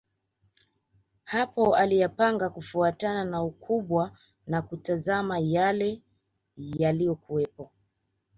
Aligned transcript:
Hapo 1.23 1.75
aliyapanga 1.75 2.49
kufuatana 2.49 3.25
na 3.25 3.43
ukubwa 3.43 4.17
na 4.47 4.61
kutazama 4.61 5.39
yale 5.39 6.01
yaliyokuwepo 6.57 7.71